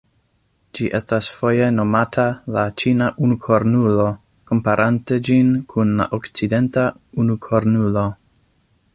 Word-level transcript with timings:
Ĝi 0.77 0.85
estas 0.99 1.25
foje 1.39 1.65
nomata 1.73 2.23
la 2.55 2.63
"ĉina 2.83 3.09
unukornulo", 3.27 4.07
komparante 4.51 5.17
ĝin 5.29 5.51
kun 5.75 5.93
la 6.01 6.07
okcidenta 6.19 6.87
unukornulo. 7.25 8.07